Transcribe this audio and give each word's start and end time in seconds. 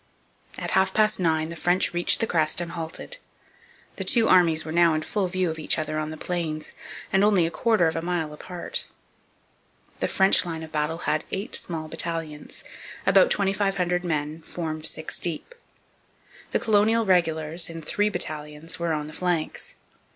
At 0.57 0.71
half 0.71 0.95
past 0.95 1.19
nine 1.19 1.49
the 1.49 1.55
French 1.55 1.93
reached 1.93 2.21
the 2.21 2.25
crest 2.25 2.59
and 2.59 2.71
halted. 2.71 3.19
The 3.97 4.03
two 4.03 4.27
armies 4.27 4.65
were 4.65 4.71
now 4.71 4.95
in 4.95 5.03
full 5.03 5.27
view 5.27 5.51
of 5.51 5.59
each 5.59 5.77
other 5.77 5.99
on 5.99 6.09
the 6.09 6.17
Plains 6.17 6.73
and 7.13 7.23
only 7.23 7.45
a 7.45 7.51
quarter 7.51 7.87
of 7.87 7.95
a 7.95 8.01
mile 8.01 8.33
apart. 8.33 8.87
The 9.99 10.07
French 10.07 10.43
line 10.43 10.63
of 10.63 10.71
battle 10.71 10.97
had 11.05 11.23
eight 11.31 11.55
small 11.55 11.87
battalions, 11.87 12.63
about 13.05 13.29
2,500 13.29 14.03
men, 14.03 14.41
formed 14.41 14.87
six 14.87 15.19
deep. 15.19 15.53
The 16.49 16.57
colonial 16.57 17.05
regulars, 17.05 17.69
in 17.69 17.83
three 17.83 18.09
battalions, 18.09 18.79
were 18.79 18.93
on 18.93 19.05
the 19.05 19.13
flanks. 19.13 19.75